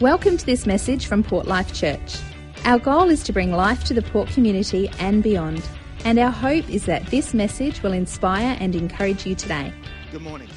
[0.00, 2.18] Welcome to this message from Port Life Church.
[2.66, 5.66] Our goal is to bring life to the Port community and beyond,
[6.04, 9.72] and our hope is that this message will inspire and encourage you today.
[10.12, 10.50] Good morning.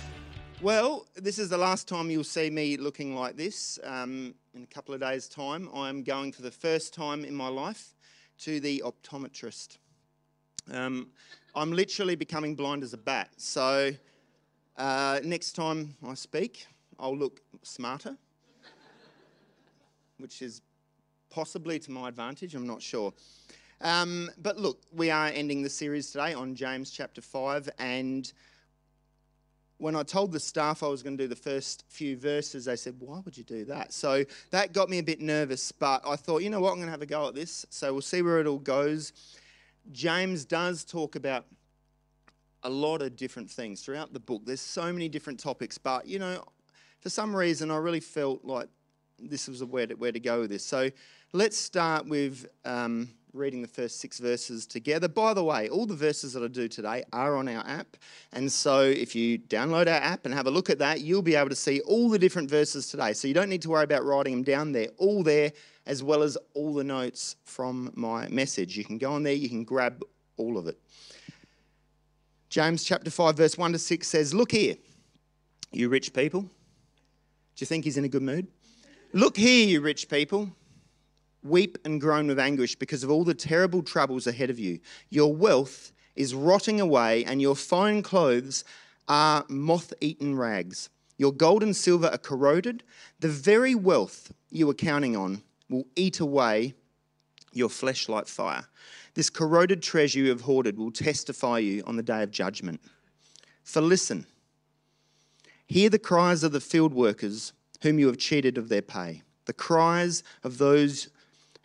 [0.61, 3.79] Well, this is the last time you'll see me looking like this.
[3.85, 7.47] Um, in a couple of days' time, I'm going for the first time in my
[7.47, 7.95] life
[8.39, 9.77] to the optometrist.
[10.69, 11.11] Um,
[11.55, 13.29] I'm literally becoming blind as a bat.
[13.37, 13.91] So
[14.75, 16.67] uh, next time I speak,
[16.99, 18.17] I'll look smarter,
[20.19, 20.61] which is
[21.29, 22.55] possibly to my advantage.
[22.55, 23.13] I'm not sure.
[23.81, 28.31] Um, but look, we are ending the series today on James chapter 5 and
[29.79, 32.75] when I told the staff I was going to do the first few verses, they
[32.75, 33.93] said, Why would you do that?
[33.93, 36.87] So that got me a bit nervous, but I thought, you know what, I'm going
[36.87, 37.65] to have a go at this.
[37.69, 39.13] So we'll see where it all goes.
[39.93, 41.45] James does talk about
[42.63, 44.41] a lot of different things throughout the book.
[44.45, 46.43] There's so many different topics, but you know,
[46.99, 48.67] for some reason, I really felt like
[49.21, 50.65] this was where to, where to go with this.
[50.65, 50.89] So
[51.33, 55.07] let's start with um, reading the first six verses together.
[55.07, 57.97] By the way, all the verses that I do today are on our app.
[58.33, 61.35] And so if you download our app and have a look at that, you'll be
[61.35, 63.13] able to see all the different verses today.
[63.13, 64.71] So you don't need to worry about writing them down.
[64.71, 65.51] They're all there,
[65.85, 68.77] as well as all the notes from my message.
[68.77, 70.03] You can go on there, you can grab
[70.37, 70.79] all of it.
[72.49, 74.75] James chapter 5, verse 1 to 6 says, Look here,
[75.71, 76.41] you rich people.
[76.41, 76.49] Do
[77.63, 78.47] you think he's in a good mood?
[79.11, 80.51] Look here, you rich people.
[81.41, 84.79] Weep and groan with anguish because of all the terrible troubles ahead of you.
[85.09, 88.63] Your wealth is rotting away, and your fine clothes
[89.07, 90.89] are moth eaten rags.
[91.17, 92.83] Your gold and silver are corroded.
[93.19, 96.75] The very wealth you were counting on will eat away
[97.51, 98.65] your flesh like fire.
[99.15, 102.79] This corroded treasure you have hoarded will testify you on the day of judgment.
[103.63, 104.27] For listen,
[105.65, 109.23] hear the cries of the field workers whom you have cheated of their pay.
[109.45, 111.09] The cries of those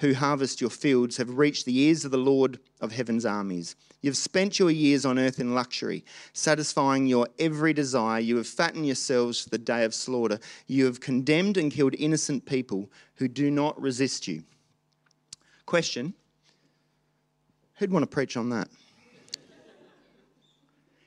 [0.01, 3.77] who harvest your fields have reached the ears of the Lord of heaven's armies.
[4.01, 8.21] You've spent your years on earth in luxury, satisfying your every desire.
[8.21, 10.41] You have fattened yourselves for the day of slaughter.
[10.67, 14.43] You have condemned and killed innocent people who do not resist you.
[15.65, 16.15] Question
[17.77, 18.69] Who'd want to preach on that?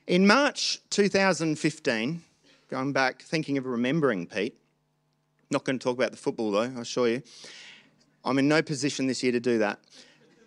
[0.06, 2.22] In March 2015,
[2.68, 4.58] going back, thinking of remembering Pete,
[5.50, 7.22] not going to talk about the football though, I assure you.
[8.24, 9.78] I'm in no position this year to do that.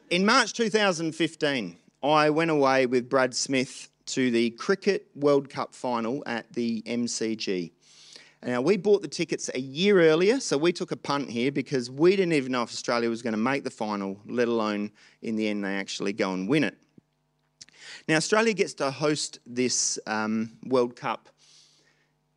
[0.10, 6.22] In March 2015, I went away with Brad Smith to the Cricket World Cup final
[6.26, 7.72] at the MCG.
[8.44, 11.92] Now, we bought the tickets a year earlier, so we took a punt here because
[11.92, 14.92] we didn't even know if Australia was going to make the final, let alone
[15.22, 16.76] in the end they actually go and win it.
[18.08, 21.30] Now, Australia gets to host this um, World Cup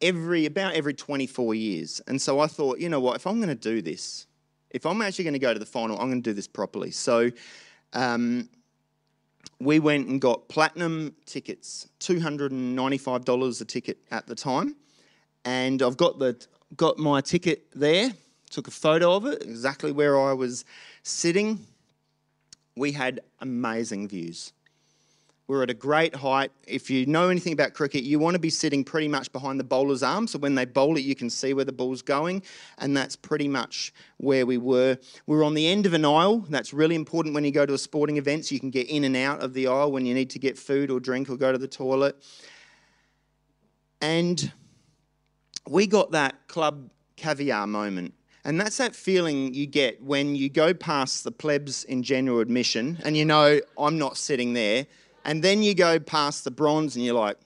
[0.01, 3.49] every about every 24 years, and so I thought, you know what, if I'm going
[3.49, 4.27] to do this,
[4.71, 6.91] if I'm actually going to go to the final, I'm going to do this properly.
[6.91, 7.31] So
[7.93, 8.49] um,
[9.61, 14.75] we went and got platinum tickets, $295 a ticket at the time.
[15.45, 16.45] And I've got, the,
[16.77, 18.11] got my ticket there,
[18.51, 20.65] took a photo of it, exactly where I was
[21.05, 21.61] sitting.
[22.77, 24.54] We had amazing views.
[25.47, 26.53] We're at a great height.
[26.67, 29.65] If you know anything about cricket, you want to be sitting pretty much behind the
[29.65, 30.27] bowler's arm.
[30.27, 32.43] So when they bowl it, you can see where the ball's going.
[32.79, 34.97] And that's pretty much where we were.
[35.27, 36.47] We were on the end of an aisle.
[36.49, 38.47] That's really important when you go to a sporting event.
[38.47, 40.57] So you can get in and out of the aisle when you need to get
[40.57, 42.17] food or drink or go to the toilet.
[44.01, 44.51] And
[45.69, 48.15] we got that club caviar moment.
[48.47, 52.99] And that's that feeling you get when you go past the plebs in general admission
[53.03, 54.87] and you know, I'm not sitting there
[55.25, 57.39] and then you go past the bronze and you're like,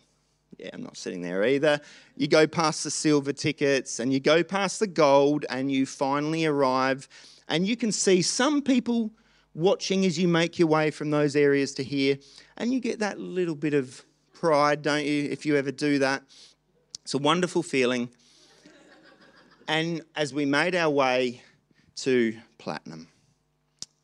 [0.59, 1.81] yeah, I'm not sitting there either.
[2.17, 6.45] You go past the silver tickets and you go past the gold and you finally
[6.47, 7.09] arrive.
[7.49, 9.13] And you can see some people
[9.55, 12.19] watching as you make your way from those areas to here.
[12.57, 16.23] And you get that little bit of pride, don't you, if you ever do that?
[17.03, 18.11] It's a wonderful feeling.
[19.69, 21.43] and as we made our way
[21.97, 23.09] to platinum,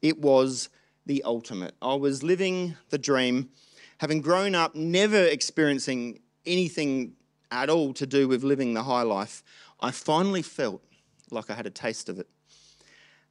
[0.02, 0.68] it was
[1.06, 1.74] the ultimate.
[1.82, 3.50] I was living the dream
[3.98, 7.14] having grown up never experiencing anything
[7.50, 9.42] at all to do with living the high life,
[9.80, 10.82] I finally felt
[11.30, 12.28] like I had a taste of it.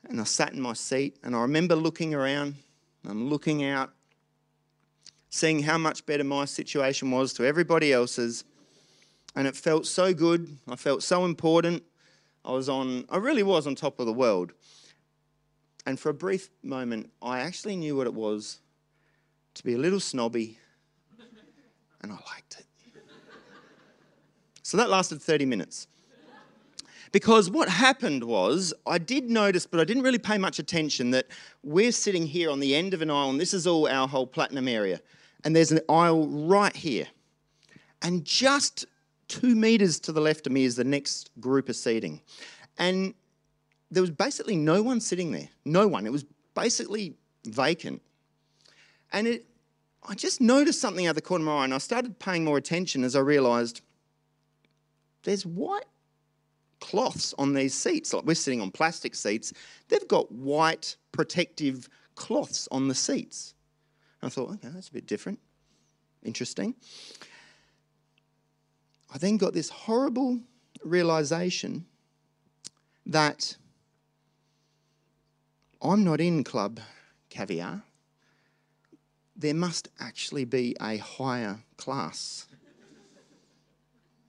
[0.07, 2.55] And I sat in my seat and I remember looking around,
[3.07, 3.93] I'm looking out,
[5.29, 8.43] seeing how much better my situation was to everybody else's.
[9.35, 10.57] And it felt so good.
[10.67, 11.83] I felt so important.
[12.45, 14.53] I was on, I really was on top of the world.
[15.85, 18.59] And for a brief moment, I actually knew what it was
[19.55, 20.57] to be a little snobby,
[22.01, 22.65] and I liked it.
[24.63, 25.87] So that lasted 30 minutes.
[27.11, 31.27] Because what happened was, I did notice, but I didn't really pay much attention, that
[31.61, 34.25] we're sitting here on the end of an aisle, and this is all our whole
[34.25, 34.99] platinum area.
[35.43, 37.05] And there's an aisle right here.
[38.01, 38.85] And just
[39.27, 42.19] two metres to the left of me is the next group of seating.
[42.79, 43.13] And
[43.91, 45.49] there was basically no one sitting there.
[45.65, 46.07] No one.
[46.07, 47.13] It was basically
[47.45, 48.01] vacant.
[49.13, 49.45] And it,
[50.01, 52.43] I just noticed something out of the corner of my eye, and I started paying
[52.43, 53.81] more attention as I realised
[55.23, 55.85] there's white
[56.81, 58.13] cloths on these seats.
[58.13, 59.53] Like we're sitting on plastic seats,
[59.87, 63.53] they've got white protective cloths on the seats.
[64.21, 65.39] And I thought, okay, that's a bit different.
[66.23, 66.75] Interesting.
[69.13, 70.39] I then got this horrible
[70.83, 71.85] realization
[73.05, 73.55] that
[75.81, 76.79] I'm not in Club
[77.29, 77.83] Caviar.
[79.43, 82.47] There must actually be a higher class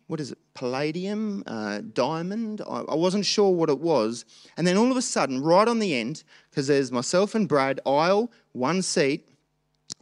[0.07, 2.61] what is it, palladium, uh, diamond.
[2.69, 4.25] I, I, wasn't sure what it was.
[4.57, 7.81] And then all of a sudden, right on the end, because there's myself and Brad,
[7.87, 9.27] aisle, one seat,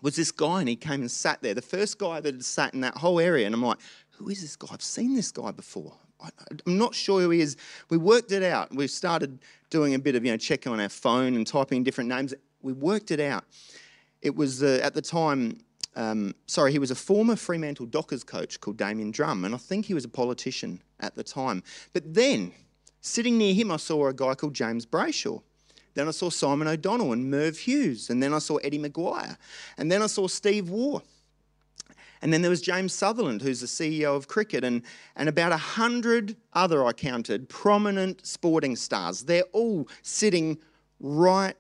[0.00, 1.54] was this guy, and he came and sat there.
[1.54, 3.46] The first guy that had sat in that whole area.
[3.46, 3.78] And I'm like,
[4.10, 4.68] who is this guy?
[4.72, 5.94] I've seen this guy before.
[6.20, 6.30] I,
[6.66, 7.56] I'm not sure who he is.
[7.88, 8.74] We worked it out.
[8.74, 9.38] We started
[9.70, 12.34] doing a bit of, you know, checking on our phone and typing in different names.
[12.60, 13.44] We worked it out.
[14.22, 15.58] It was, uh, at the time,
[15.94, 19.86] um, sorry, he was a former Fremantle Dockers coach called Damian Drum, and I think
[19.86, 21.62] he was a politician at the time.
[21.92, 22.52] But then,
[23.00, 25.42] sitting near him, I saw a guy called James Brayshaw.
[25.94, 29.36] Then I saw Simon O'Donnell and Merv Hughes, and then I saw Eddie McGuire,
[29.76, 31.02] and then I saw Steve Waugh.
[32.22, 34.82] And then there was James Sutherland, who's the CEO of cricket, and,
[35.16, 39.24] and about a hundred other, I counted, prominent sporting stars.
[39.24, 40.58] They're all sitting
[41.00, 41.56] right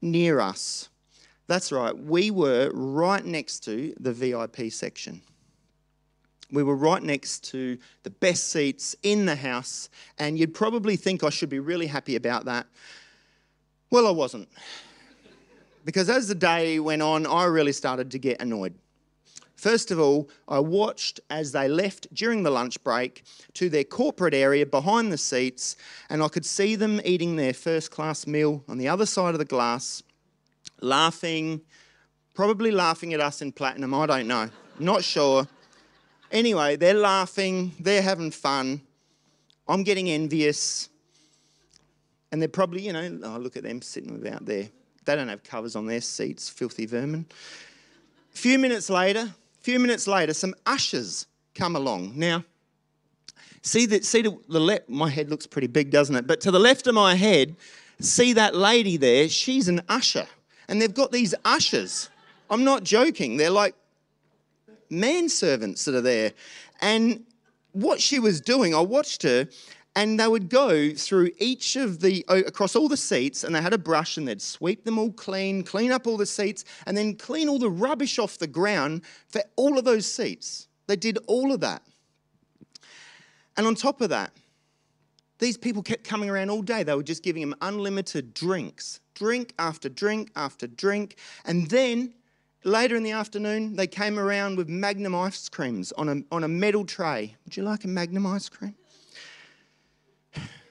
[0.00, 0.88] near us.
[1.48, 5.22] That's right, we were right next to the VIP section.
[6.50, 9.88] We were right next to the best seats in the house,
[10.18, 12.66] and you'd probably think I should be really happy about that.
[13.90, 14.48] Well, I wasn't.
[15.84, 18.74] Because as the day went on, I really started to get annoyed.
[19.54, 24.34] First of all, I watched as they left during the lunch break to their corporate
[24.34, 25.76] area behind the seats,
[26.10, 29.38] and I could see them eating their first class meal on the other side of
[29.38, 30.02] the glass
[30.80, 31.60] laughing,
[32.34, 33.94] probably laughing at us in platinum.
[33.94, 34.50] I don't know.
[34.78, 35.48] Not sure.
[36.30, 38.80] Anyway, they're laughing, they're having fun.
[39.68, 40.88] I'm getting envious.
[42.30, 44.68] And they're probably, you know, oh, look at them sitting out there.
[45.04, 47.26] They don't have covers on their seats, filthy vermin.
[48.34, 52.18] A few minutes later, a few minutes later, some ushers come along.
[52.18, 52.44] Now,
[53.62, 56.26] see that see the left, my head looks pretty big, doesn't it?
[56.26, 57.56] But to the left of my head,
[58.00, 60.26] see that lady there, she's an usher
[60.68, 62.10] and they've got these ushers.
[62.50, 63.36] I'm not joking.
[63.36, 63.74] They're like
[64.90, 66.32] manservants that are there.
[66.80, 67.24] And
[67.72, 69.48] what she was doing, I watched her,
[69.94, 73.72] and they would go through each of the, across all the seats, and they had
[73.72, 77.16] a brush and they'd sweep them all clean, clean up all the seats, and then
[77.16, 80.68] clean all the rubbish off the ground for all of those seats.
[80.86, 81.82] They did all of that.
[83.56, 84.32] And on top of that,
[85.38, 86.82] these people kept coming around all day.
[86.82, 91.16] They were just giving them unlimited drinks, drink after drink after drink.
[91.44, 92.14] And then
[92.62, 96.48] later in the afternoon, they came around with Magnum ice creams on a, on a
[96.48, 97.34] metal tray.
[97.44, 98.76] Would you like a Magnum ice cream?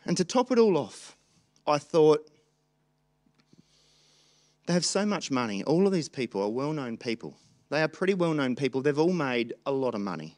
[0.05, 1.17] And to top it all off,
[1.67, 2.29] I thought,
[4.67, 5.63] they have so much money.
[5.63, 7.35] All of these people are well known people.
[7.69, 8.81] They are pretty well known people.
[8.81, 10.37] They've all made a lot of money.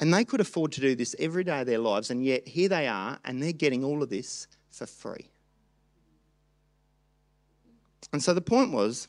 [0.00, 2.68] And they could afford to do this every day of their lives, and yet here
[2.68, 5.28] they are, and they're getting all of this for free.
[8.14, 9.08] And so the point was,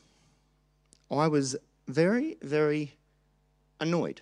[1.12, 1.54] I was
[1.86, 2.96] very, very
[3.78, 4.20] annoyed.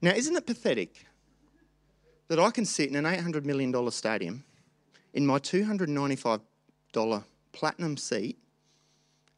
[0.00, 1.04] Now, isn't it pathetic
[2.28, 4.44] that I can sit in an $800 million stadium
[5.12, 6.40] in my $295
[7.52, 8.38] platinum seat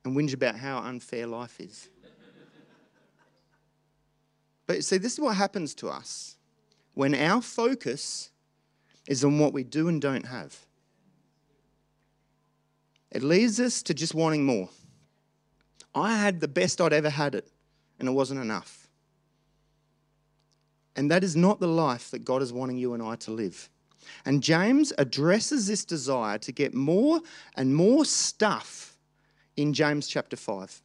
[0.05, 1.89] and whinge about how unfair life is?
[4.69, 6.37] But see, this is what happens to us
[6.95, 8.31] when our focus
[9.09, 10.57] is on what we do and don't have.
[13.11, 14.69] It leads us to just wanting more.
[15.95, 17.51] I had the best I'd ever had it,
[17.99, 18.89] and it wasn't enough.
[20.95, 23.69] And that is not the life that God is wanting you and I to live.
[24.25, 27.21] And James addresses this desire to get more
[27.57, 28.97] and more stuff
[29.57, 30.83] in James chapter 5.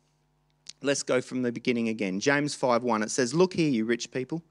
[0.82, 2.20] Let's go from the beginning again.
[2.20, 4.44] James 5:1 it says, "Look here, you rich people,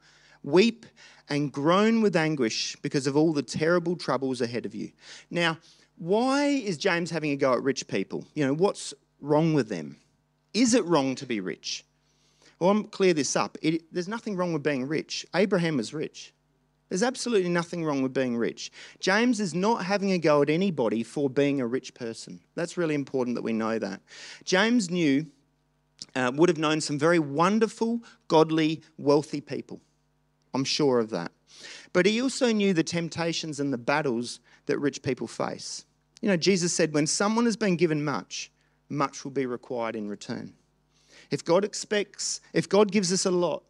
[0.42, 0.86] weep
[1.28, 4.92] and groan with anguish because of all the terrible troubles ahead of you."
[5.30, 5.58] Now,
[5.96, 8.26] why is James having a go at rich people?
[8.34, 9.96] You know, what's wrong with them?
[10.52, 11.84] Is it wrong to be rich?
[12.58, 13.58] Well, I'm clear this up.
[13.62, 15.26] It, there's nothing wrong with being rich.
[15.34, 16.32] Abraham was rich.
[16.88, 18.70] There's absolutely nothing wrong with being rich.
[19.00, 22.40] James is not having a go at anybody for being a rich person.
[22.54, 24.00] That's really important that we know that.
[24.44, 25.26] James knew,
[26.14, 29.80] uh, would have known some very wonderful, godly, wealthy people.
[30.52, 31.32] I'm sure of that.
[31.92, 35.84] But he also knew the temptations and the battles that rich people face.
[36.20, 38.50] You know, Jesus said, when someone has been given much,
[38.88, 40.54] much will be required in return.
[41.30, 43.62] If God expects, if God gives us a lot,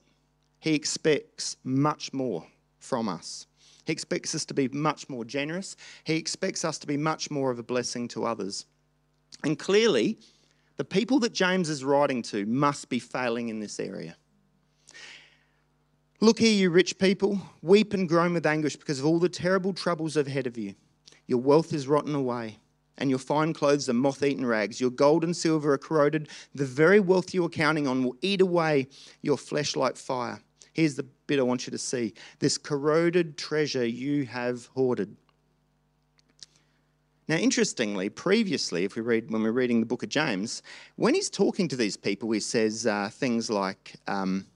[0.61, 2.47] he expects much more
[2.79, 3.47] from us.
[3.85, 5.77] He expects us to be much more generous.
[6.05, 8.67] He expects us to be much more of a blessing to others.
[9.43, 10.19] And clearly,
[10.77, 14.17] the people that James is writing to must be failing in this area.
[16.21, 19.75] Look here, you rich people, weep and groan with anguish because of all the terrible
[19.75, 20.75] troubles ahead of you.
[21.26, 22.59] Your wealth is rotten away,
[22.99, 24.81] and your fine clothes are moth eaten rags.
[24.81, 26.28] Your gold and silver are corroded.
[26.54, 28.88] The very wealth you are counting on will eat away
[29.23, 30.40] your flesh like fire.
[30.73, 35.16] Here's the bit I want you to see this corroded treasure you have hoarded.
[37.26, 40.62] Now, interestingly, previously, if we read when we're reading the book of James,
[40.97, 44.47] when he's talking to these people, he says uh, things like, um,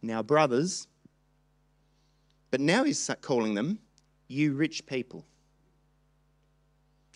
[0.00, 0.86] "Now, brothers,
[2.52, 3.80] but now he's calling them,
[4.28, 5.26] you rich people.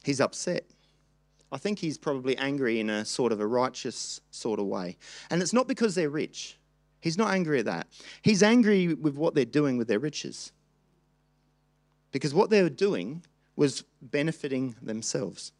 [0.09, 0.65] He's upset.
[1.53, 4.97] I think he's probably angry in a sort of a righteous sort of way.
[5.29, 6.57] And it's not because they're rich.
[7.03, 7.89] He's not angry at that.
[8.23, 10.53] He's angry with what they're doing with their riches.
[12.11, 13.23] Because what they were doing
[13.55, 15.53] was benefiting themselves.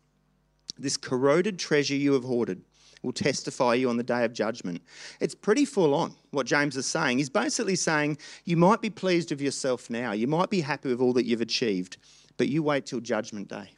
[0.79, 2.63] This corroded treasure you have hoarded
[3.03, 4.81] will testify you on the day of judgment.
[5.21, 7.19] It's pretty full on what James is saying.
[7.19, 11.03] He's basically saying you might be pleased with yourself now, you might be happy with
[11.03, 11.99] all that you've achieved,
[12.39, 13.73] but you wait till judgment day.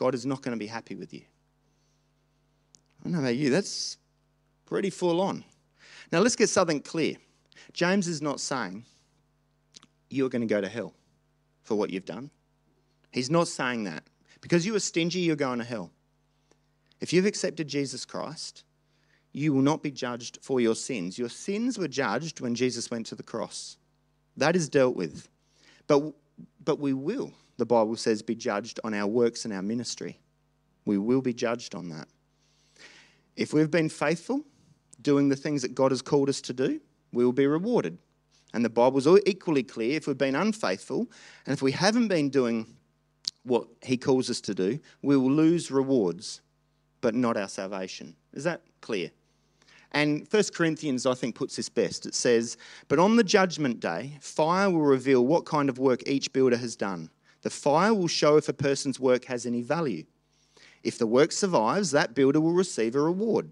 [0.00, 1.20] God is not going to be happy with you.
[1.20, 3.98] I don't know about you, that's
[4.64, 5.44] pretty full on.
[6.10, 7.16] Now let's get something clear.
[7.74, 8.86] James is not saying
[10.08, 10.94] you're going to go to hell
[11.64, 12.30] for what you've done.
[13.12, 14.04] He's not saying that.
[14.40, 15.90] Because you were stingy, you're going to hell.
[17.02, 18.64] If you've accepted Jesus Christ,
[19.32, 21.18] you will not be judged for your sins.
[21.18, 23.76] Your sins were judged when Jesus went to the cross.
[24.38, 25.28] That is dealt with.
[25.86, 26.14] But,
[26.64, 30.18] but we will, the Bible says, be judged on our works and our ministry.
[30.86, 32.08] We will be judged on that.
[33.36, 34.40] If we've been faithful,
[35.00, 36.80] doing the things that God has called us to do,
[37.12, 37.98] we will be rewarded.
[38.52, 41.06] And the Bible's equally clear if we've been unfaithful
[41.46, 42.66] and if we haven't been doing
[43.44, 46.40] what He calls us to do, we will lose rewards
[47.00, 48.16] but not our salvation.
[48.32, 49.10] Is that clear?
[49.92, 52.06] And 1 Corinthians, I think, puts this best.
[52.06, 52.56] It says,
[52.88, 56.76] But on the judgment day, fire will reveal what kind of work each builder has
[56.76, 57.10] done.
[57.42, 60.04] The fire will show if a person's work has any value.
[60.82, 63.50] If the work survives, that builder will receive a reward.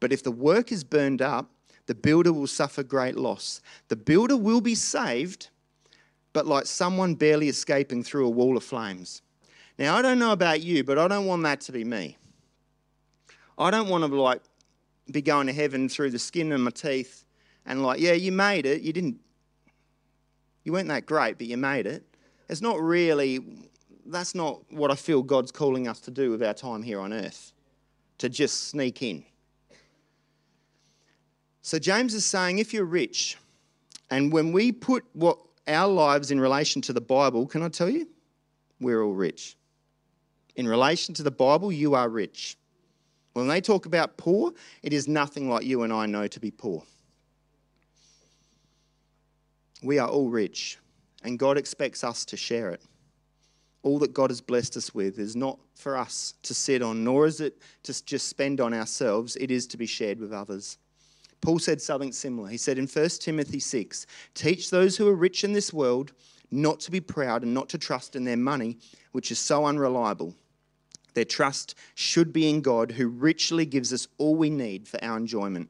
[0.00, 1.50] But if the work is burned up,
[1.86, 3.60] the builder will suffer great loss.
[3.88, 5.48] The builder will be saved,
[6.32, 9.22] but like someone barely escaping through a wall of flames.
[9.78, 12.16] Now, I don't know about you, but I don't want that to be me.
[13.56, 14.42] I don't want to like
[15.10, 17.24] be going to heaven through the skin of my teeth
[17.64, 18.82] and like, yeah, you made it.
[18.82, 19.18] You didn't,
[20.64, 22.04] you weren't that great, but you made it.
[22.48, 23.44] It's not really,
[24.06, 27.12] that's not what I feel God's calling us to do with our time here on
[27.12, 27.52] earth,
[28.18, 29.24] to just sneak in.
[31.60, 33.36] So James is saying if you're rich,
[34.10, 37.90] and when we put what our lives in relation to the Bible, can I tell
[37.90, 38.08] you?
[38.80, 39.56] We're all rich.
[40.56, 42.56] In relation to the Bible, you are rich.
[43.34, 44.52] When they talk about poor,
[44.82, 46.82] it is nothing like you and I know to be poor.
[49.82, 50.78] We are all rich,
[51.28, 52.82] and God expects us to share it.
[53.82, 57.26] All that God has blessed us with is not for us to sit on, nor
[57.26, 60.78] is it to just spend on ourselves, it is to be shared with others.
[61.40, 62.48] Paul said something similar.
[62.48, 66.12] He said in 1 Timothy 6 Teach those who are rich in this world
[66.50, 68.78] not to be proud and not to trust in their money,
[69.12, 70.34] which is so unreliable
[71.18, 75.16] their trust should be in God, who richly gives us all we need for our
[75.16, 75.68] enjoyment.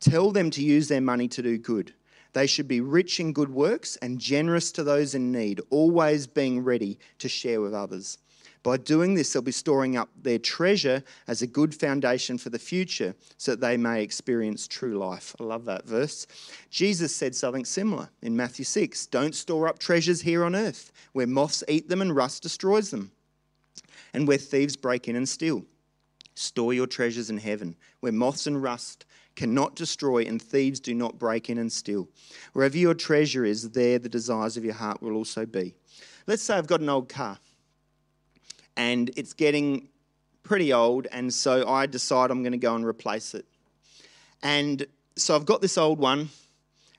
[0.00, 1.94] Tell them to use their money to do good.
[2.32, 6.62] They should be rich in good works and generous to those in need, always being
[6.62, 8.18] ready to share with others.
[8.62, 12.58] By doing this, they'll be storing up their treasure as a good foundation for the
[12.58, 15.34] future so that they may experience true life.
[15.40, 16.26] I love that verse.
[16.68, 21.26] Jesus said something similar in Matthew 6 Don't store up treasures here on earth where
[21.26, 23.12] moths eat them and rust destroys them
[24.12, 25.64] and where thieves break in and steal.
[26.34, 29.04] Store your treasures in heaven, where moths and rust
[29.36, 32.08] cannot destroy and thieves do not break in and steal.
[32.52, 35.74] Wherever your treasure is, there the desires of your heart will also be.
[36.26, 37.38] Let's say I've got an old car
[38.76, 39.88] and it's getting
[40.42, 43.46] pretty old, and so I decide I'm going to go and replace it.
[44.42, 44.84] And
[45.16, 46.30] so I've got this old one,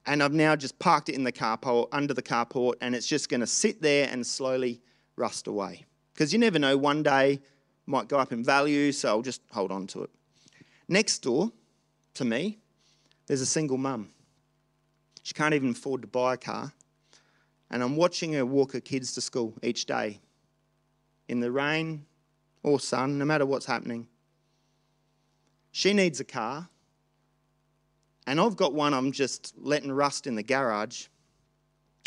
[0.06, 3.30] And I've now just parked it in the carport, under the carport, and it's just
[3.30, 4.82] going to sit there and slowly
[5.16, 5.86] rust away.
[6.14, 7.40] Because you never know, one day
[7.86, 10.10] might go up in value, so I'll just hold on to it.
[10.88, 11.52] Next door
[12.15, 12.60] to me,
[13.27, 14.10] there's a single mum.
[15.24, 16.74] She can't even afford to buy a car.
[17.70, 20.20] And I'm watching her walk her kids to school each day
[21.30, 22.06] in the rain
[22.63, 24.08] or sun, no matter what's happening.
[25.72, 26.68] She needs a car.
[28.27, 31.08] And I've got one I'm just letting rust in the garage.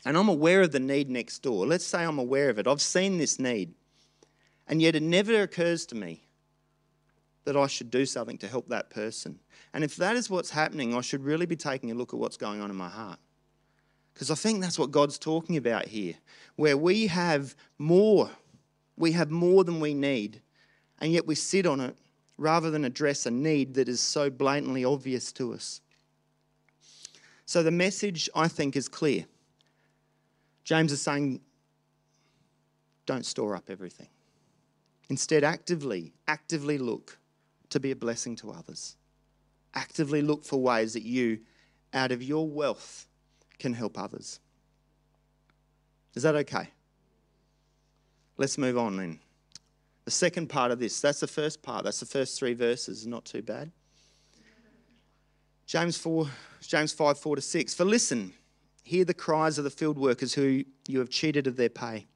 [0.04, 1.66] And I'm aware of the need next door.
[1.66, 2.66] Let's say I'm aware of it.
[2.66, 3.72] I've seen this need.
[4.66, 6.23] And yet it never occurs to me
[7.44, 9.38] that I should do something to help that person.
[9.72, 12.36] And if that is what's happening, I should really be taking a look at what's
[12.36, 13.18] going on in my heart.
[14.12, 16.14] Because I think that's what God's talking about here,
[16.56, 18.30] where we have more,
[18.96, 20.40] we have more than we need,
[21.00, 21.96] and yet we sit on it
[22.38, 25.80] rather than address a need that is so blatantly obvious to us.
[27.46, 29.26] So the message, I think, is clear.
[30.64, 31.40] James is saying,
[33.04, 34.08] don't store up everything.
[35.10, 37.18] Instead, actively, actively look
[37.74, 38.96] to be a blessing to others.
[39.74, 41.40] Actively look for ways that you,
[41.92, 43.08] out of your wealth,
[43.58, 44.38] can help others.
[46.14, 46.68] Is that okay?
[48.36, 49.18] Let's move on then.
[50.04, 53.24] The second part of this, that's the first part, that's the first three verses, not
[53.24, 53.72] too bad.
[55.66, 56.28] James 4,
[56.60, 57.74] James 5, 4 to 6.
[57.74, 58.34] For listen,
[58.84, 62.06] hear the cries of the field workers who you have cheated of their pay.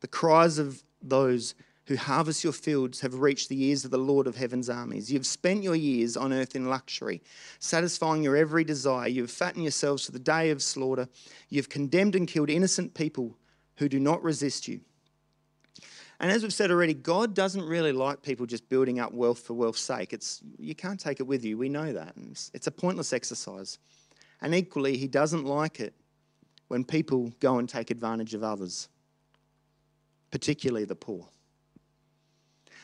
[0.00, 4.26] The cries of those who harvest your fields have reached the ears of the Lord
[4.26, 5.10] of heaven's armies.
[5.10, 7.22] You've spent your years on earth in luxury,
[7.58, 9.08] satisfying your every desire.
[9.08, 11.08] You've fattened yourselves to the day of slaughter.
[11.48, 13.36] You've condemned and killed innocent people
[13.76, 14.80] who do not resist you.
[16.20, 19.54] And as we've said already, God doesn't really like people just building up wealth for
[19.54, 20.12] wealth's sake.
[20.12, 21.58] It's, you can't take it with you.
[21.58, 22.14] We know that.
[22.30, 23.78] It's, it's a pointless exercise.
[24.40, 25.94] And equally, He doesn't like it
[26.68, 28.88] when people go and take advantage of others,
[30.30, 31.26] particularly the poor.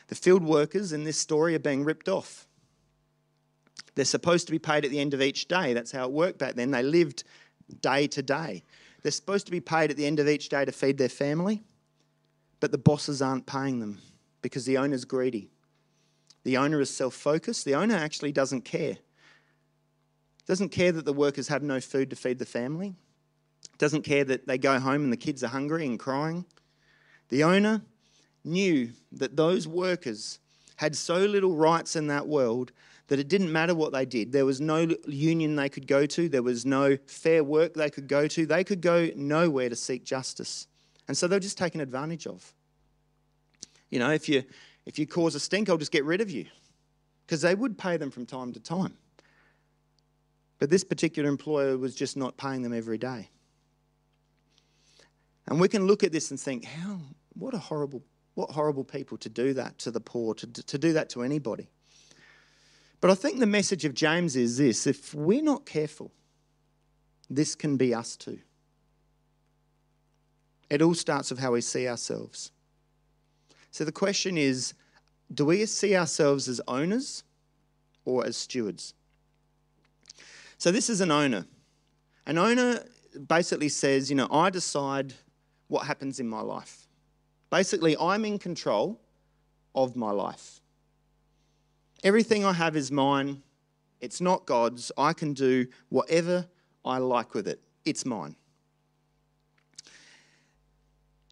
[0.09, 2.47] The field workers in this story are being ripped off.
[3.93, 5.73] They're supposed to be paid at the end of each day.
[5.73, 6.71] That's how it worked back then.
[6.71, 7.23] They lived
[7.81, 8.63] day to day.
[9.03, 11.61] They're supposed to be paid at the end of each day to feed their family.
[12.59, 13.99] But the bosses aren't paying them
[14.41, 15.49] because the owner's greedy.
[16.43, 17.65] The owner is self focused.
[17.65, 18.97] The owner actually doesn't care.
[20.47, 22.95] Doesn't care that the workers have no food to feed the family.
[23.77, 26.45] Doesn't care that they go home and the kids are hungry and crying.
[27.29, 27.83] The owner
[28.43, 30.39] knew that those workers
[30.77, 32.71] had so little rights in that world
[33.07, 34.31] that it didn't matter what they did.
[34.31, 38.07] There was no union they could go to, there was no fair work they could
[38.07, 38.45] go to.
[38.45, 40.67] They could go nowhere to seek justice.
[41.07, 42.53] And so they were just taken advantage of.
[43.89, 44.43] You know, if you
[44.85, 46.45] if you cause a stink, I'll just get rid of you.
[47.25, 48.95] Because they would pay them from time to time.
[50.59, 53.29] But this particular employer was just not paying them every day.
[55.47, 56.99] And we can look at this and think, how
[57.33, 58.03] what a horrible
[58.39, 61.67] what horrible people to do that to the poor, to, to do that to anybody.
[63.01, 66.11] But I think the message of James is this if we're not careful,
[67.29, 68.39] this can be us too.
[70.69, 72.51] It all starts with how we see ourselves.
[73.71, 74.73] So the question is
[75.33, 77.23] do we see ourselves as owners
[78.05, 78.93] or as stewards?
[80.57, 81.45] So this is an owner.
[82.25, 82.85] An owner
[83.27, 85.13] basically says, you know, I decide
[85.67, 86.88] what happens in my life.
[87.49, 88.99] Basically, I'm in control
[89.73, 90.61] of my life.
[92.03, 93.41] Everything I have is mine.
[94.01, 94.91] It's not God's.
[94.97, 96.47] I can do whatever
[96.85, 97.61] I like with it.
[97.85, 98.35] It's mine.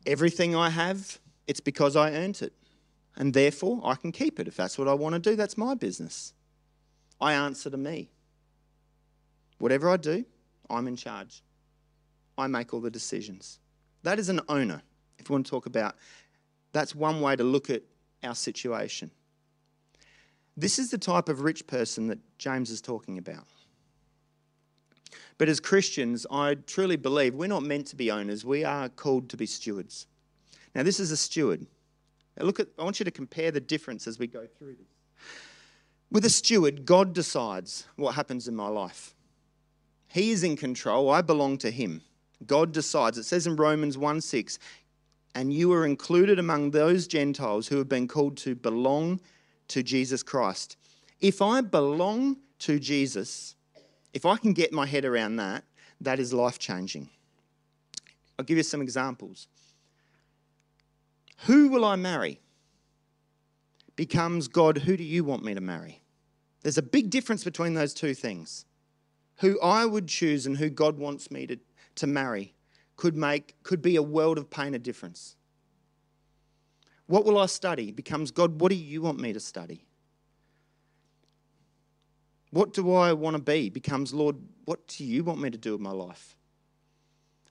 [0.06, 2.54] Everything I have, it's because I earned it.
[3.16, 4.48] And therefore, I can keep it.
[4.48, 6.34] If that's what I want to do, that's my business.
[7.20, 8.10] I answer to me.
[9.58, 10.24] Whatever I do,
[10.70, 11.42] I'm in charge.
[12.38, 13.60] I make all the decisions.
[14.04, 14.84] That is an owner,
[15.20, 15.96] if you want to talk about.
[16.74, 17.84] That's one way to look at
[18.24, 19.12] our situation.
[20.56, 23.46] This is the type of rich person that James is talking about.
[25.38, 29.30] But as Christians, I truly believe we're not meant to be owners, we are called
[29.30, 30.08] to be stewards.
[30.74, 31.66] Now, this is a steward.
[32.38, 34.88] Now look at, I want you to compare the difference as we go through this.
[36.12, 39.14] With a steward, God decides what happens in my life.
[40.08, 42.02] He is in control, I belong to Him.
[42.46, 43.18] God decides.
[43.18, 44.60] It says in Romans 1 6,
[45.36, 49.20] and you are included among those Gentiles who have been called to belong
[49.70, 50.78] to Jesus Christ.
[51.20, 53.56] If I belong to Jesus,
[54.14, 55.64] if I can get my head around that,
[56.02, 57.10] that is life changing.
[58.38, 59.48] I'll give you some examples.
[61.46, 62.40] Who will I marry?
[63.96, 66.02] Becomes God, who do you want me to marry?
[66.62, 68.66] There's a big difference between those two things.
[69.38, 71.58] who I would choose and who God wants me to,
[71.96, 72.54] to marry
[72.98, 75.36] could make could be a world of pain a difference.
[77.06, 79.86] What will I study becomes God, what do you want me to study?
[82.52, 85.74] What do I want to be becomes Lord, what do you want me to do
[85.74, 86.36] with my life?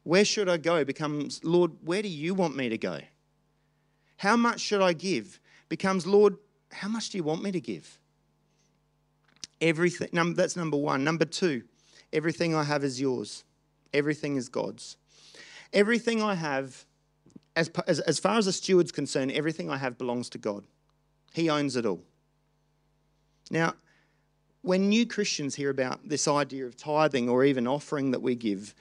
[0.02, 3.00] Where should I go becomes Lord, where do you want me to go?
[4.18, 6.37] How much should I give becomes Lord,
[6.72, 7.98] how much do you want me to give?
[9.61, 11.02] Everything, that's number one.
[11.02, 11.62] Number two,
[12.12, 13.44] everything I have is yours.
[13.94, 14.98] Everything is God's.
[15.72, 16.85] Everything I have,
[17.55, 20.64] as, as, as far as a steward's concerned, everything I have belongs to God.
[21.33, 22.00] He owns it all.
[23.50, 23.74] Now,
[24.62, 28.74] when new Christians hear about this idea of tithing or even offering that we give,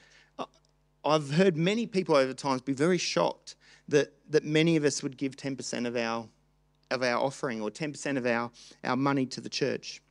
[1.04, 3.54] I've heard many people over times be very shocked
[3.88, 6.26] that, that many of us would give 10% of our,
[6.90, 8.50] of our offering or 10% of our,
[8.82, 10.02] our money to the church.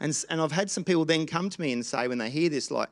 [0.00, 2.48] And, and I've had some people then come to me and say, when they hear
[2.48, 2.88] this, like,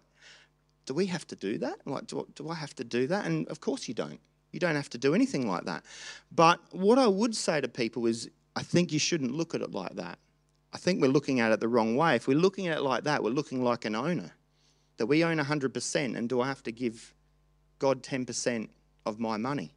[0.87, 1.79] do we have to do that?
[1.85, 3.27] Like, do, do I have to do that?
[3.27, 4.21] And of course you don't.
[4.53, 5.85] You don't have to do anything like that.
[6.33, 9.73] But what I would say to people is, I think you shouldn't look at it
[9.73, 10.19] like that.
[10.73, 12.17] I think we're looking at it the wrong way.
[12.17, 14.33] If we're looking at it like that, we're looking like an owner.
[14.97, 17.13] That we own 100%, and do I have to give
[17.79, 18.69] God 10%
[19.05, 19.75] of my money?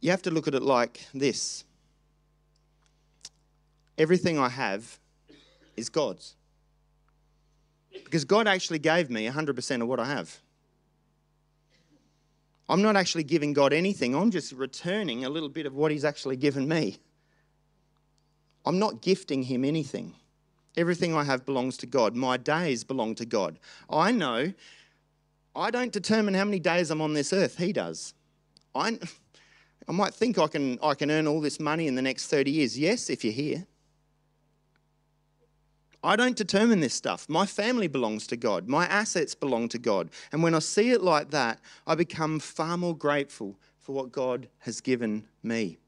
[0.00, 1.64] You have to look at it like this
[3.98, 4.98] everything I have
[5.76, 6.36] is God's.
[8.04, 10.38] Because God actually gave me 100% of what I have.
[12.68, 16.04] I'm not actually giving God anything, I'm just returning a little bit of what He's
[16.04, 16.98] actually given me.
[18.64, 20.14] I'm not gifting Him anything.
[20.76, 22.14] Everything I have belongs to God.
[22.14, 23.58] My days belong to God.
[23.88, 24.52] I know
[25.54, 28.14] I don't determine how many days I'm on this earth, He does.
[28.74, 28.98] I,
[29.88, 32.50] I might think I can, I can earn all this money in the next 30
[32.50, 32.78] years.
[32.78, 33.66] Yes, if you're here.
[36.06, 37.28] I don't determine this stuff.
[37.28, 38.68] My family belongs to God.
[38.68, 40.08] My assets belong to God.
[40.30, 44.48] And when I see it like that, I become far more grateful for what God
[44.60, 45.78] has given me.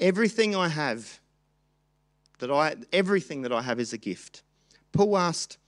[0.00, 1.20] Everything I have,
[2.38, 4.42] that I, everything that I have is a gift.
[4.92, 5.58] Paul asked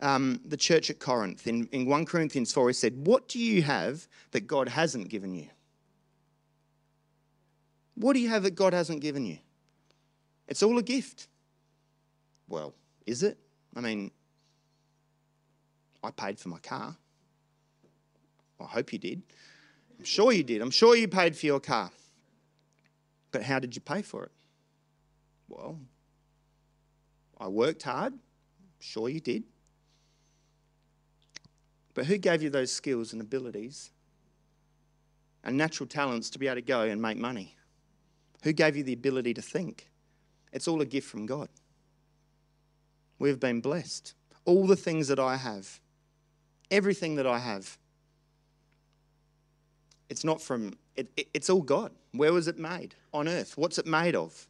[0.00, 3.62] um, the church at Corinth in, in 1 Corinthians 4, he said, What do you
[3.62, 5.48] have that God hasn't given you?
[7.96, 9.38] What do you have that God hasn't given you?
[10.46, 11.26] It's all a gift.
[12.48, 12.74] Well,
[13.10, 13.38] is it?
[13.74, 14.10] I mean,
[16.02, 16.96] I paid for my car.
[18.60, 19.22] I hope you did.
[19.98, 20.62] I'm sure you did.
[20.62, 21.90] I'm sure you paid for your car.
[23.32, 24.32] But how did you pay for it?
[25.48, 25.78] Well,
[27.38, 28.14] I worked hard.
[28.78, 29.44] Sure you did.
[31.94, 33.90] But who gave you those skills and abilities
[35.42, 37.56] and natural talents to be able to go and make money?
[38.44, 39.90] Who gave you the ability to think?
[40.52, 41.48] It's all a gift from God.
[43.20, 44.14] We've been blessed.
[44.46, 45.78] All the things that I have,
[46.70, 47.78] everything that I have,
[50.08, 51.92] it's not from, it, it, it's all God.
[52.12, 52.96] Where was it made?
[53.12, 53.56] On earth.
[53.56, 54.48] What's it made of?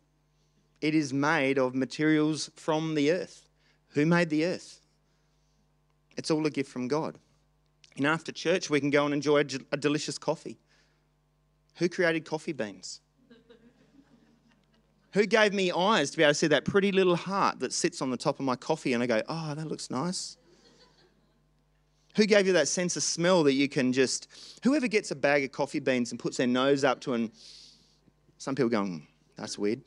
[0.80, 3.48] It is made of materials from the earth.
[3.90, 4.80] Who made the earth?
[6.16, 7.18] It's all a gift from God.
[7.96, 10.58] And after church, we can go and enjoy a, a delicious coffee.
[11.76, 13.00] Who created coffee beans?
[15.12, 18.00] Who gave me eyes to be able to see that pretty little heart that sits
[18.00, 20.36] on the top of my coffee and I go, oh, that looks nice?
[22.16, 24.28] Who gave you that sense of smell that you can just,
[24.62, 27.30] whoever gets a bag of coffee beans and puts their nose up to and
[28.38, 29.04] some people going, hmm,
[29.36, 29.82] that's weird.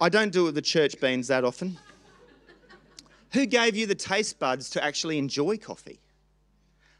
[0.00, 1.78] I don't do it with the church beans that often.
[3.32, 6.00] Who gave you the taste buds to actually enjoy coffee?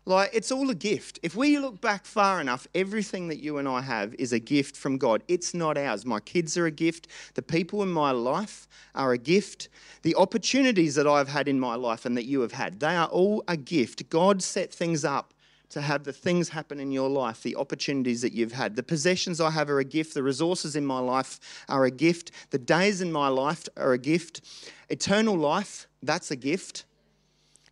[0.07, 1.21] Like, it's all a gift.
[1.23, 4.77] If we look back far enough, everything that you and I have is a gift
[4.77, 5.23] from God.
[5.29, 6.07] It's not ours.
[6.07, 7.07] My kids are a gift.
[7.35, 9.69] The people in my life are a gift.
[10.03, 13.09] The opportunities that I've had in my life and that you have had, they are
[13.09, 14.09] all a gift.
[14.09, 15.35] God set things up
[15.69, 18.77] to have the things happen in your life, the opportunities that you've had.
[18.77, 20.15] The possessions I have are a gift.
[20.15, 22.33] The resources in my life are a gift.
[22.51, 24.41] The days in my life are a gift.
[24.89, 26.85] Eternal life, that's a gift.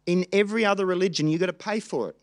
[0.09, 2.17] In every other religion, you've got to pay for it.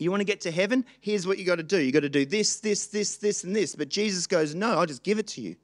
[0.00, 0.84] You want to get to heaven?
[1.00, 1.78] Here's what you got to do.
[1.78, 3.76] You got to do this, this, this, this, and this.
[3.76, 5.54] But Jesus goes, No, I'll just give it to you.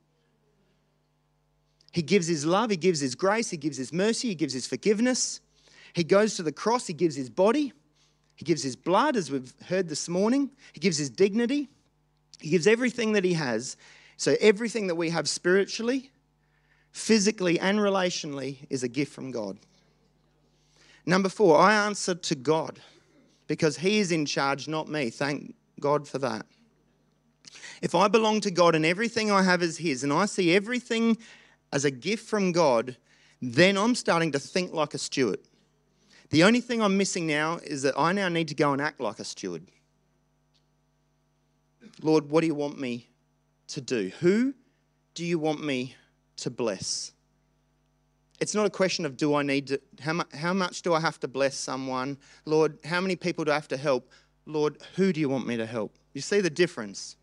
[1.90, 4.68] He gives his love, he gives his grace, he gives his mercy, he gives his
[4.68, 5.40] forgiveness.
[5.92, 7.72] He goes to the cross, he gives his body,
[8.36, 11.68] he gives his blood, as we've heard this morning, he gives his dignity,
[12.38, 13.76] he gives everything that he has.
[14.18, 16.12] So, everything that we have spiritually,
[16.92, 19.58] physically, and relationally is a gift from God.
[21.06, 22.80] Number four, I answer to God
[23.46, 25.10] because He is in charge, not me.
[25.10, 26.46] Thank God for that.
[27.82, 31.18] If I belong to God and everything I have is His, and I see everything
[31.72, 32.96] as a gift from God,
[33.42, 35.40] then I'm starting to think like a steward.
[36.30, 39.00] The only thing I'm missing now is that I now need to go and act
[39.00, 39.66] like a steward.
[42.02, 43.08] Lord, what do you want me
[43.68, 44.10] to do?
[44.20, 44.54] Who
[45.14, 45.94] do you want me
[46.38, 47.12] to bless?
[48.40, 51.00] It's not a question of do I need to, how, mu- how much do I
[51.00, 52.18] have to bless someone?
[52.44, 54.10] Lord, how many people do I have to help?
[54.46, 55.96] Lord, who do you want me to help?
[56.12, 57.16] You see the difference?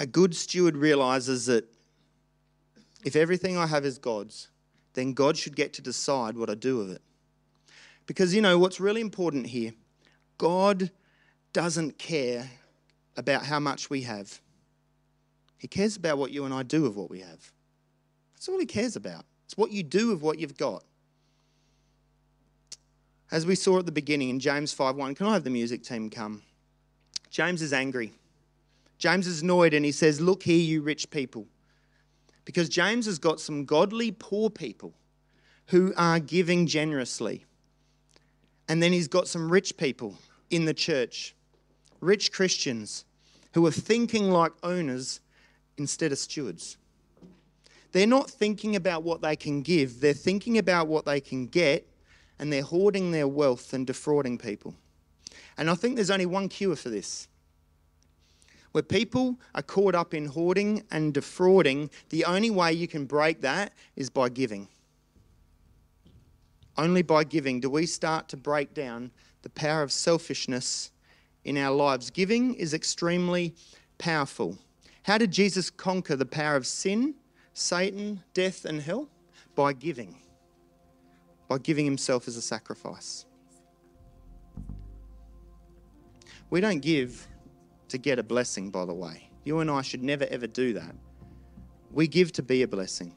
[0.00, 1.64] A good steward realizes that
[3.04, 4.48] if everything I have is God's,
[4.94, 7.02] then God should get to decide what I do with it.
[8.06, 9.72] Because, you know, what's really important here
[10.38, 10.90] God
[11.52, 12.50] doesn't care
[13.16, 14.40] about how much we have,
[15.58, 17.52] He cares about what you and I do with what we have.
[18.44, 19.24] That's all He cares about.
[19.46, 20.84] It's what you do with what you've got.
[23.30, 26.10] As we saw at the beginning in James 5:1, can I have the music team
[26.10, 26.42] come?
[27.30, 28.12] James is angry.
[28.98, 31.46] James is annoyed and he says, Look here, you rich people.
[32.44, 34.92] Because James has got some godly poor people
[35.68, 37.46] who are giving generously.
[38.68, 40.18] And then he's got some rich people
[40.50, 41.34] in the church,
[42.02, 43.06] rich Christians
[43.54, 45.20] who are thinking like owners
[45.78, 46.76] instead of stewards.
[47.94, 51.88] They're not thinking about what they can give, they're thinking about what they can get,
[52.40, 54.74] and they're hoarding their wealth and defrauding people.
[55.56, 57.28] And I think there's only one cure for this
[58.72, 63.40] where people are caught up in hoarding and defrauding, the only way you can break
[63.42, 64.66] that is by giving.
[66.76, 70.90] Only by giving do we start to break down the power of selfishness
[71.44, 72.10] in our lives.
[72.10, 73.54] Giving is extremely
[73.98, 74.58] powerful.
[75.04, 77.14] How did Jesus conquer the power of sin,
[77.54, 79.08] Satan, death, and hell?
[79.54, 80.20] By giving.
[81.48, 83.24] By giving himself as a sacrifice.
[86.50, 87.26] We don't give
[87.88, 89.30] to get a blessing, by the way.
[89.44, 90.94] You and I should never ever do that.
[91.92, 93.14] We give to be a blessing.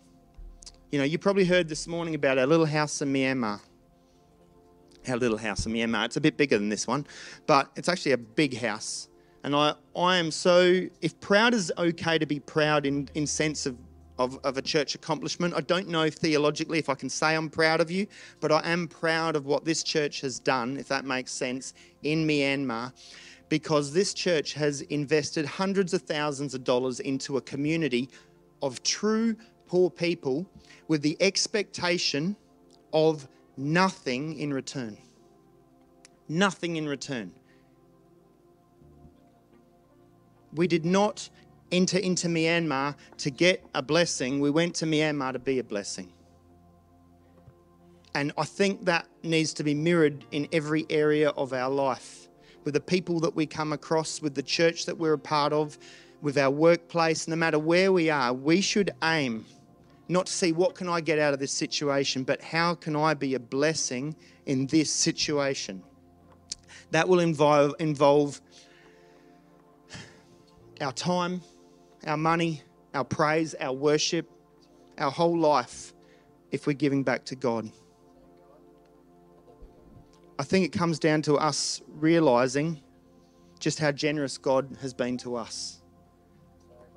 [0.92, 3.60] You know, you probably heard this morning about our little house in Myanmar.
[5.08, 6.06] Our little house in Myanmar.
[6.06, 7.08] It's a bit bigger than this one,
[7.48, 9.10] but it's actually a big house.
[9.44, 13.66] And I, I am so, if proud is okay to be proud in, in sense
[13.66, 13.78] of,
[14.20, 17.82] of, of a church accomplishment, I don't know theologically if I can say I'm proud
[17.82, 18.08] of you,
[18.40, 22.28] but I am proud of what this church has done, if that makes sense, in
[22.28, 22.94] Myanmar
[23.50, 28.10] because this church has invested hundreds of thousands of dollars into a community
[28.62, 29.36] of true
[29.68, 30.46] poor people
[30.88, 32.36] with the expectation
[32.94, 34.98] of nothing in return.
[36.28, 37.32] Nothing in return.
[40.54, 41.30] We did not
[41.72, 46.12] enter into Myanmar to get a blessing, we went to Myanmar to be a blessing.
[48.16, 52.28] And I think that needs to be mirrored in every area of our life
[52.64, 55.78] with the people that we come across, with the church that we're a part of,
[56.22, 59.46] with our workplace, no matter where we are, we should aim
[60.10, 63.14] not to see what can I get out of this situation, but how can I
[63.14, 64.16] be a blessing
[64.48, 65.84] in this situation.
[66.92, 68.42] That will involve, involve
[70.82, 71.42] our time,
[72.06, 72.62] our money,
[72.94, 74.30] our praise, our worship,
[74.98, 75.94] our whole life
[76.52, 77.70] if we're giving back to God.
[80.40, 82.82] I think it comes down to us realizing
[83.60, 85.82] just how generous God has been to us.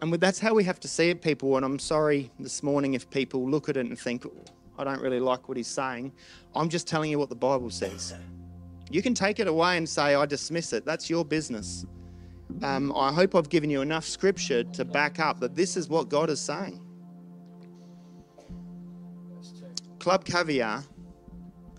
[0.03, 1.57] And that's how we have to see it, people.
[1.57, 4.45] And I'm sorry this morning if people look at it and think, oh,
[4.79, 6.13] I don't really like what he's saying.
[6.55, 8.15] I'm just telling you what the Bible says.
[8.91, 10.85] You can take it away and say, I dismiss it.
[10.85, 11.85] That's your business.
[12.63, 16.09] Um, I hope I've given you enough scripture to back up that this is what
[16.09, 16.81] God is saying.
[19.99, 20.85] Club Caviar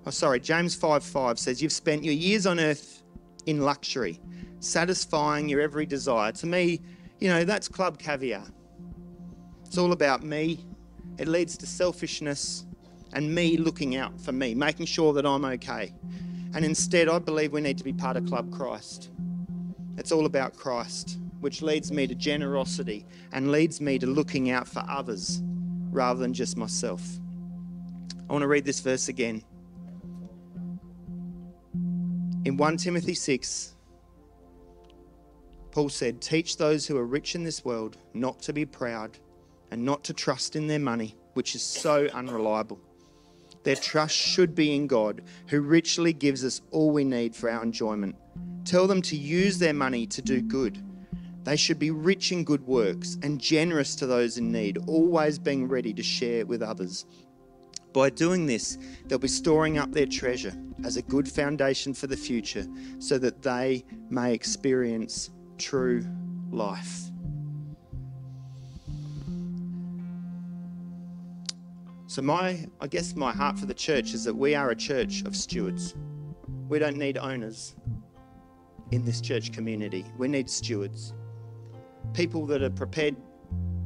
[0.05, 3.03] oh, sorry, James 5 5 says, You've spent your years on earth
[3.45, 4.19] in luxury,
[4.59, 6.31] satisfying your every desire.
[6.33, 6.81] To me,
[7.19, 8.45] you know, that's club caviar.
[9.65, 10.65] It's all about me.
[11.17, 12.65] It leads to selfishness
[13.13, 15.93] and me looking out for me, making sure that I'm okay.
[16.53, 19.09] And instead, I believe we need to be part of Club Christ.
[19.97, 24.67] It's all about Christ, which leads me to generosity and leads me to looking out
[24.67, 25.41] for others
[25.91, 27.01] rather than just myself.
[28.29, 29.43] I want to read this verse again.
[32.45, 33.75] In 1 Timothy 6,
[35.71, 39.17] Paul said, Teach those who are rich in this world not to be proud
[39.71, 42.79] and not to trust in their money, which is so unreliable.
[43.63, 47.63] Their trust should be in God, who richly gives us all we need for our
[47.63, 48.15] enjoyment.
[48.65, 50.83] Tell them to use their money to do good.
[51.43, 55.67] They should be rich in good works and generous to those in need, always being
[55.67, 57.05] ready to share with others.
[57.93, 62.17] By doing this, they'll be storing up their treasure as a good foundation for the
[62.17, 62.65] future
[62.99, 66.05] so that they may experience true
[66.51, 67.10] life.
[72.11, 75.23] So, my, I guess my heart for the church is that we are a church
[75.23, 75.95] of stewards.
[76.67, 77.77] We don't need owners
[78.91, 81.13] in this church community, we need stewards.
[82.13, 83.15] People that are prepared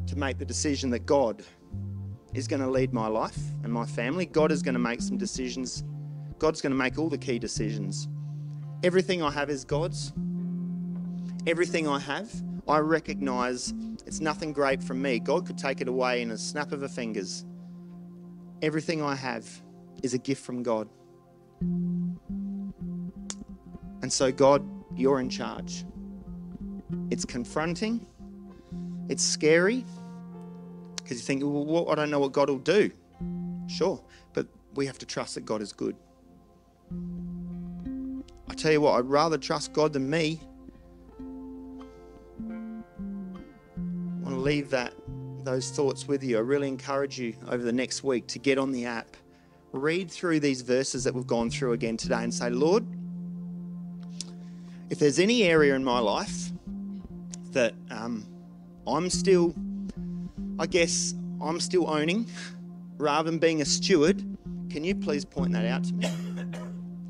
[0.07, 1.43] to make the decision that God
[2.33, 4.25] is going to lead my life and my family.
[4.25, 5.83] God is going to make some decisions.
[6.39, 8.07] God's going to make all the key decisions.
[8.83, 10.13] Everything I have is God's.
[11.45, 12.33] Everything I have,
[12.67, 13.71] I recognize
[14.07, 15.19] it's nothing great from me.
[15.19, 17.45] God could take it away in a snap of a fingers.
[18.61, 19.45] Everything I have
[20.03, 20.87] is a gift from God.
[24.01, 24.63] And so, God,
[24.95, 25.85] you're in charge.
[27.09, 28.05] It's confronting,
[29.09, 29.83] it's scary,
[30.97, 32.91] because you think, well, I don't know what God will do.
[33.67, 34.01] Sure,
[34.33, 35.95] but we have to trust that God is good.
[38.47, 40.39] I tell you what, I'd rather trust God than me.
[42.39, 42.43] I
[44.21, 44.93] want to leave that
[45.45, 46.37] those thoughts with you.
[46.37, 49.15] I really encourage you over the next week to get on the app,
[49.71, 52.85] read through these verses that we've gone through again today, and say, Lord,
[54.89, 56.51] if there's any area in my life
[57.51, 58.25] that um,
[58.87, 59.53] I'm still,
[60.59, 62.27] I guess, I'm still owning
[62.97, 64.23] rather than being a steward,
[64.69, 66.09] can you please point that out to me?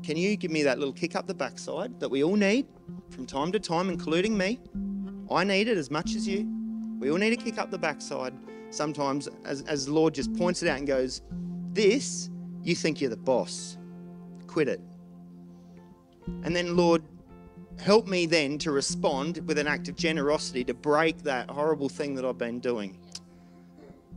[0.02, 2.66] Can you give me that little kick up the backside that we all need
[3.10, 4.60] from time to time, including me?
[5.30, 6.55] I need it as much as you.
[6.98, 8.34] We all need to kick up the backside
[8.70, 11.22] sometimes as, as Lord just points it out and goes,
[11.72, 12.30] This,
[12.62, 13.78] you think you're the boss.
[14.46, 14.80] Quit it.
[16.42, 17.02] And then, Lord,
[17.78, 22.14] help me then to respond with an act of generosity to break that horrible thing
[22.14, 22.98] that I've been doing.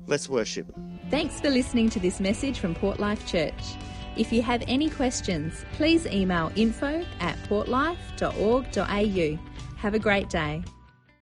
[0.08, 0.74] Let's worship.
[1.10, 3.76] Thanks for listening to this message from Port Life Church.
[4.18, 9.40] If you have any questions, please email info at portlife.org.au.
[9.78, 10.64] Have a great day.